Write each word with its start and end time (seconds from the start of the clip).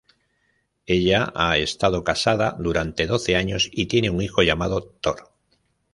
Ella 0.87 1.31
ha 1.35 1.57
estado 1.59 2.03
casada 2.03 2.55
durante 2.57 3.05
doce 3.05 3.35
años 3.35 3.69
y 3.71 3.85
tiene 3.85 4.09
un 4.09 4.23
hijo, 4.23 4.41
llamado 4.41 4.81
Thor. 4.99 5.29